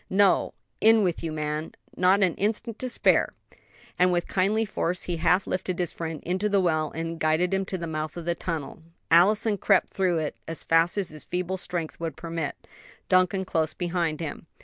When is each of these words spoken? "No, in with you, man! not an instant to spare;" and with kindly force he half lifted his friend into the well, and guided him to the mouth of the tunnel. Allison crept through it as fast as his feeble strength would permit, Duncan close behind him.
"No, 0.09 0.55
in 0.79 1.03
with 1.03 1.21
you, 1.21 1.31
man! 1.31 1.73
not 1.95 2.23
an 2.23 2.33
instant 2.33 2.79
to 2.79 2.89
spare;" 2.89 3.35
and 3.99 4.11
with 4.11 4.25
kindly 4.27 4.65
force 4.65 5.03
he 5.03 5.17
half 5.17 5.45
lifted 5.45 5.77
his 5.77 5.93
friend 5.93 6.21
into 6.23 6.49
the 6.49 6.59
well, 6.59 6.89
and 6.89 7.19
guided 7.19 7.53
him 7.53 7.65
to 7.65 7.77
the 7.77 7.85
mouth 7.85 8.17
of 8.17 8.25
the 8.25 8.33
tunnel. 8.33 8.81
Allison 9.11 9.59
crept 9.59 9.89
through 9.89 10.17
it 10.17 10.35
as 10.47 10.63
fast 10.63 10.97
as 10.97 11.09
his 11.09 11.23
feeble 11.23 11.57
strength 11.57 11.99
would 11.99 12.15
permit, 12.17 12.67
Duncan 13.09 13.45
close 13.45 13.75
behind 13.75 14.21
him. 14.21 14.47